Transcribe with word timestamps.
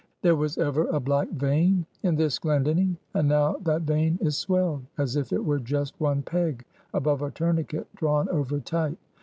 "There 0.23 0.35
was 0.35 0.57
ever 0.57 0.87
a 0.87 0.99
black 0.99 1.29
vein 1.29 1.85
in 2.01 2.15
this 2.15 2.39
Glendinning; 2.39 2.97
and 3.13 3.27
now 3.27 3.57
that 3.63 3.83
vein 3.83 4.17
is 4.19 4.35
swelled, 4.35 4.81
as 4.97 5.15
if 5.15 5.31
it 5.31 5.45
were 5.45 5.59
just 5.59 5.93
one 6.01 6.23
peg 6.23 6.65
above 6.91 7.21
a 7.21 7.29
tourniquet 7.29 7.85
drawn 7.97 8.27
over 8.29 8.59
tight. 8.59 8.97